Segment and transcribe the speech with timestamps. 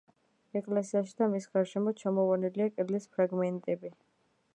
[0.59, 3.93] ეკლესიაში და მის გარშემო ჩამოვარდნილია კედლის ფრაგმენტები.